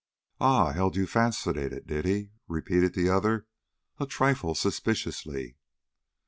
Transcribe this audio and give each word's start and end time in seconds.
"Ah, 0.39 0.71
he 0.71 0.77
held 0.77 0.95
you 0.95 1.05
fascinated, 1.05 1.85
did 1.85 2.05
he?" 2.05 2.31
repeated 2.47 2.95
the 2.95 3.07
other, 3.07 3.45
a 3.99 4.07
trifle 4.07 4.55
suspiciously. 4.55 5.57